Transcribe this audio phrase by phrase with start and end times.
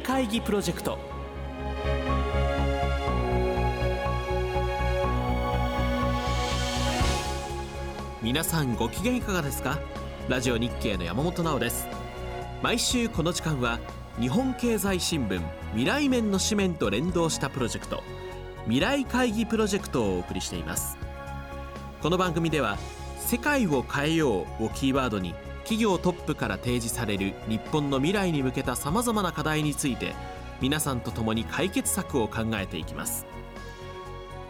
[0.00, 0.98] 会議プロジェクト。
[8.22, 9.78] 皆さんご機嫌いかがですか？
[10.28, 11.86] ラジオ日経の山本直です。
[12.62, 13.78] 毎週この時間は
[14.18, 15.40] 日本経済新聞
[15.70, 18.02] 未来面の紙面と連動したプロジェクト
[18.64, 20.98] 未来会議プロジェクトをお送りしています。
[22.02, 22.78] この番組では
[23.18, 25.34] 世界を変えようをキーワードに
[25.70, 30.16] 企業トップから提示される日本の未来に向けたさまざまな課題について
[30.60, 33.24] 皆さんと共に解決策を考えていきます。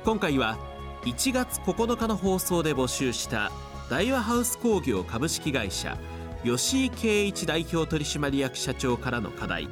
[0.02, 0.56] 今回は
[1.02, 3.52] 1月9日の放送で募集した
[3.90, 5.98] 大和ハウス工業株式会社
[6.42, 9.68] 吉井圭一代表取締役社長からの課題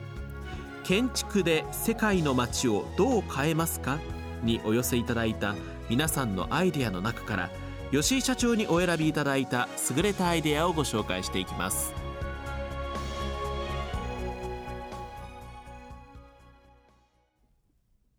[0.84, 3.98] 建築で世界の街をどう変えますか
[4.42, 5.54] にお寄せいただいた
[5.88, 7.50] 皆さんのアイデアの中から
[7.90, 9.66] 吉井社長にお選びいただいた
[9.96, 11.94] 優れたアイデアをご紹介していきます。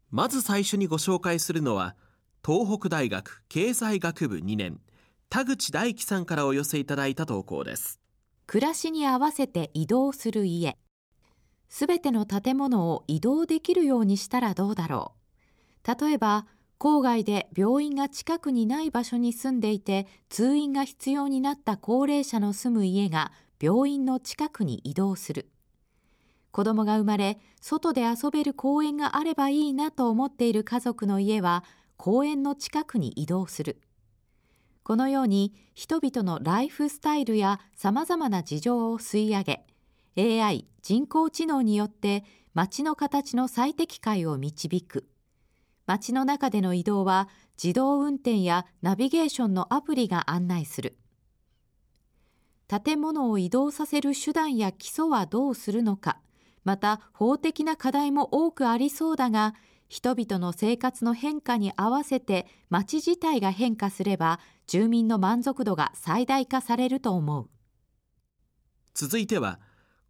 [0.09, 1.95] まず最初にご紹介するのは
[2.43, 4.79] 東北大学経済学部2年
[5.29, 7.99] 田口大樹さんからお寄せいただいた投稿です。
[8.47, 10.79] 暮らしに合わせて移動する家。
[11.69, 15.13] すべての建物を移動できるようにしたらどうだろ
[15.85, 16.03] う。
[16.03, 16.47] 例えば
[16.79, 25.49] 郊外で病院が近くにない場所に住んでいて通院が必要になった高齢者の住む家が病院の近くに移動する。
[26.51, 31.65] 子供が生まれ、外で遊べる公園があればいいなと思っている家族の家は
[31.97, 33.81] 公園の近くに移動する。
[34.83, 39.43] このように人々のライフスタイルや様々な事情を吸い上
[40.15, 45.05] げ、AI 人工知能によって街の形の最適解を導く。
[45.89, 50.99] 街の中での移動は自動運転やナビゲーションのアプリが案内する。
[52.67, 56.19] 建物を移動させる手段や基礎はどうするのか、
[56.63, 59.55] また法的な課題も多くありそうだが、
[59.87, 67.49] 人々の生活の変化に合わせて街自体が変化すれば、住民の満足度が最大化されると思う。
[68.93, 69.59] 続いては、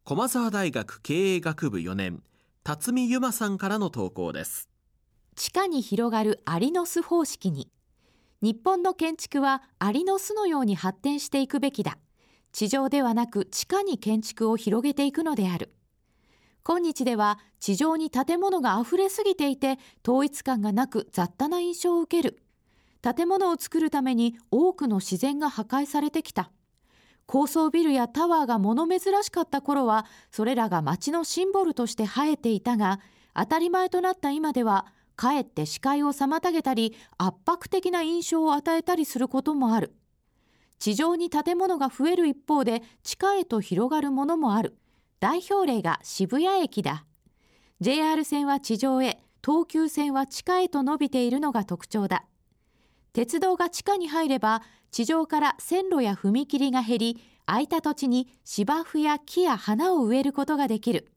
[0.03, 2.21] 駒沢大学経営学部4年、
[2.65, 4.68] 辰巳由馬さんからの投稿です。
[5.39, 7.71] 地下に広がるアリの巣方式に。
[8.41, 11.97] 日本の建築はアリの巣のように発展していくべきだ。
[12.51, 15.71] 地上ではなく地下に建築を広げていくのである。
[16.61, 22.41] 今日では地上に建物が溢れすぎていて統一感がなく雑多な印象を受ける。
[23.01, 26.51] 建物を作るために多くの自然が破壊されてきた。
[27.27, 32.99] 高層ビルやタワーが物珍しかった頃はそれらが街のシンボルとして生えていたが
[33.33, 34.87] 当たり前となった今では
[35.19, 39.93] かえって視界を妨げたり圧迫的な印象を与えたりすることもある。
[40.79, 44.77] 地上に建物が増える一方で地下へと広がるものもある。
[45.19, 47.03] 代表例が渋谷駅だ。
[47.81, 52.23] JR 線は地上へ、東急線は地下へと伸びているのが特徴だ。
[53.11, 61.11] 鉄道が地下に入れば、地上から線路や踏切が減り、空いた土地に芝生や木や花を植えることができる。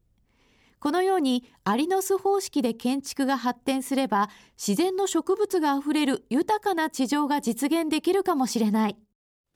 [0.83, 8.97] このようにアリの巣方式で建築が発展すれば自然の植物があふれる豊かな地上が実現できるかもしれない。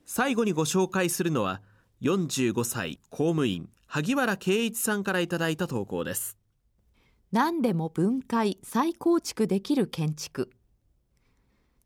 [0.05, 1.61] 最後にご紹介するのは
[2.01, 6.38] 45歳公務員萩原圭一さんからいただいた投稿です。
[7.33, 10.49] 何でも分解再構築できる建築。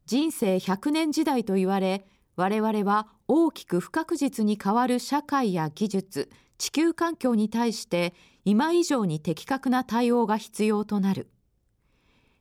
[0.05, 6.29] 人生100年時代と言われ我々は大きく不確実に変わる社会や技術、
[6.61, 8.13] 地球環境に対して
[8.45, 11.27] 今以上に的確な対応が必要となる。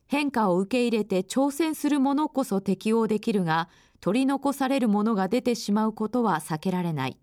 [0.05, 3.67] 変化を受け入れて挑戦するものこそ適応できるが、
[3.99, 7.17] 取り残されるものが出てしまうことは避けられない。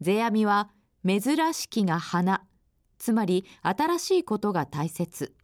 [0.00, 0.70] 世阿弥は、
[1.04, 1.20] 珍
[1.52, 2.44] しきが花、
[2.98, 5.34] つまり新しいことが大切。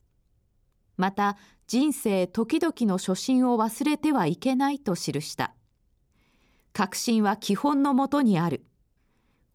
[0.97, 5.53] また、人生時々の初心を忘れてはいけないと記した。
[6.73, 8.67] 革新は基本のもとにある。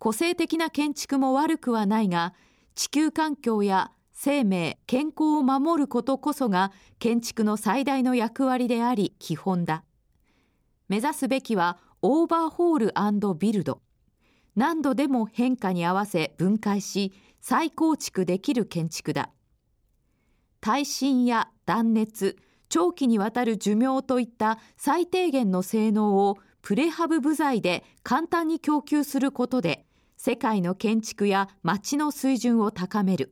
[0.02, 2.34] 個性的な建築も悪くはないが、
[2.74, 9.84] 地球環境や生命、健康を守ることこそが建築の最大の役割であり基本だ。
[10.90, 13.84] 目指すべきはオーバーホールビルド。
[14.56, 19.30] 何度でも変化に合わせ分解し再構築できる建築だ。
[20.62, 22.38] 耐震や断熱、
[22.70, 29.86] 長期にわたる寿命といった最低限の性能をプレハブ部材で簡単に供給することで
[30.24, 33.32] 世界の建築や街の水準を高める。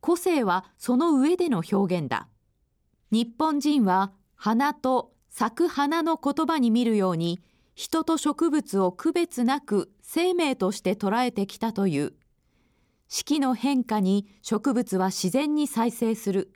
[0.00, 2.26] 個性はその上での表現だ。
[3.10, 7.42] 日本人は花と咲く花の言葉に見るように
[7.74, 12.14] 人と植物を区別なく生命として捉えてきたという。
[13.08, 16.50] 四季の変化に植物は自然に再生する。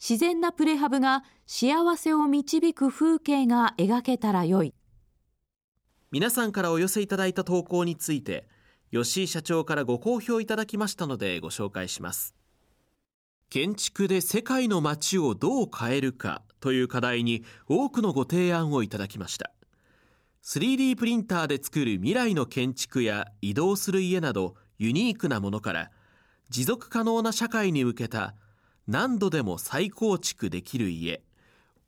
[0.00, 4.74] 自然なプレハブが幸せを導く風景が描けたらよい。
[6.10, 8.48] 皆さんからお寄せいただいた投稿について、
[8.94, 12.32] 吉井社長からご好評いただきましたのでご紹介します。
[13.50, 19.50] 建築で世界の街をどう変えるかという課題に多くのご提案をいただきました。
[20.44, 25.90] 3D プリンターで作る未来の建築や移動する家などユニークなものから
[26.48, 28.36] 持続可能な社会に向けた
[28.86, 31.24] 何度でも再構築できる家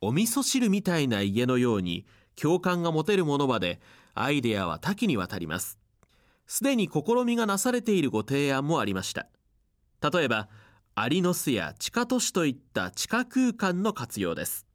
[0.01, 2.05] お味噌汁みたいな家のように
[2.35, 3.79] 共感が持てるものまで
[4.13, 5.77] アイデアは多岐にわたります
[6.47, 9.27] すでに試みがなされているご提案もありました。
[10.11, 10.47] 例えば
[10.95, 14.65] アリノスや地下都市といった地下空間の活用です。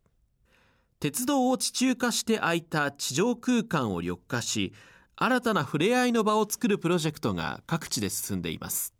[1.00, 4.72] 鉄道を地中化して空いた地上空間を緑化し
[5.16, 8.94] 新たな触れ合いの場を作るプロジェクトが各地で進んでいます。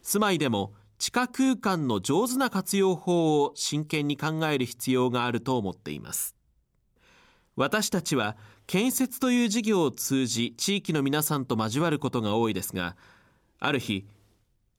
[0.00, 6.35] 住まいでも地下空間の上手な活用法を真剣に考える必要があると思っています。
[7.56, 8.36] 私たちは
[8.66, 12.96] 建設という事業を通じ地域の皆さんと交わることが多いですが
[13.58, 14.06] ある日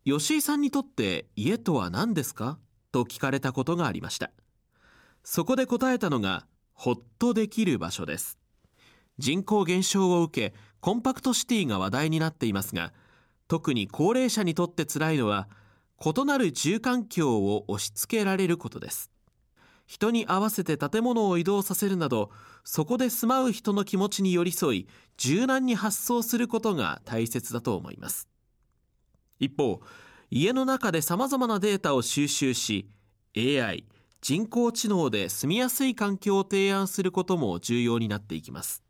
[0.06, 2.59] 吉井さんにとって家とは何ですか？
[2.91, 4.31] と聞かれたことがありました。
[5.24, 8.38] そこで答えたのがほっとできる場所です
[9.18, 12.94] 人口減少を受けコンパクトシティが話題になっていますが
[13.47, 15.50] 特に高齢者にとって辛いのは
[16.00, 19.09] 異なる住環境を押し付けられることです。
[19.88, 22.30] 人に合わせて建物を移動させるなど
[22.63, 28.28] そこで住まう人の気持ちに寄り添い柔軟に発想することが大切だと思います。
[29.39, 29.81] 一方
[30.30, 32.89] 家の中でさまざまなデータを収集し
[33.36, 33.86] AI
[34.19, 38.83] 人工知能で住みやすい環境を提案することも重要になっていきます。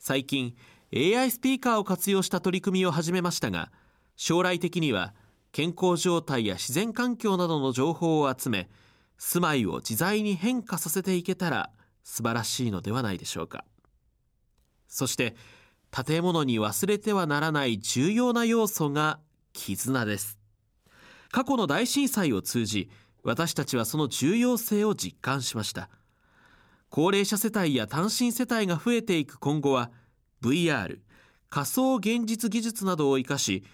[0.00, 0.56] 最近
[0.92, 3.70] AI スピーカーを活用した取り組みを始めましたが
[4.16, 5.14] 将来的には
[5.52, 8.68] 健康状態や自然環境などの情報を集め
[9.18, 11.70] 住まいを自在に変化させていけたら
[12.02, 13.64] 素晴らしいのではないでしょうか。
[14.88, 15.34] そして
[15.90, 19.20] 建物に忘れてはならない重要な要素が
[19.52, 20.38] 絆です。
[21.30, 22.90] 過去の大震災を通じ
[23.22, 25.88] 私たちはその重要性を実感しました。
[26.90, 29.90] 高齢者世帯や単身世帯が増えていく今後は
[30.42, 30.98] VR
[31.50, 33.64] 仮想現実技術などを生かし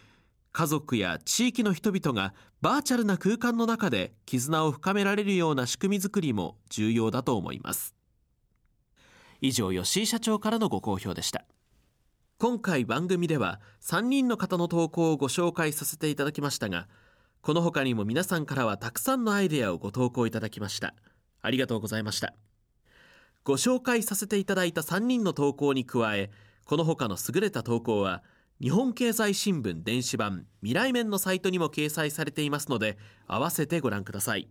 [0.53, 7.95] 家族や地域の人々がバーチャルな空間の中で絆を深められるような仕組みづくりも重要だと思います。
[9.41, 11.45] 以上吉井社長からのご好評でした。
[12.39, 16.89] 今回番組では3人の方の投稿をご紹介させていただきましたが
[17.43, 20.95] この他にも皆さんからはたくさんのアイデアをご投稿いただきました。
[21.43, 22.35] ありがとうございました。
[23.45, 26.31] ご紹介させていただいた3人の投稿に加え
[26.65, 28.23] この他の優れた投稿は
[28.63, 34.51] 日本経済新聞電子版未来面のサイトにも掲載されていますので合わせてご覧ください。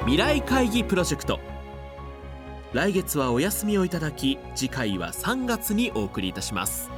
[0.00, 1.40] 未来会議プロジェクト。
[2.74, 6.90] 来月はお休みをいただき次回は3月にお送りいたします。